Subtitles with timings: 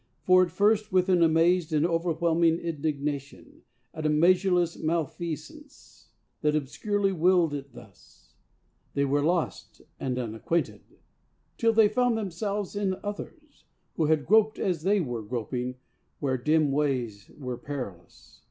[0.23, 3.61] For at first, with an amazed and overwhelming indignation
[3.93, 6.09] At a measureless malfeasance
[6.41, 8.33] that obscurely willed it thus,
[8.95, 10.81] They were lost and unacquainted
[11.55, 15.75] till they found themselves in others, Who had groped as they were groping
[16.19, 18.39] where dim ways were perilous.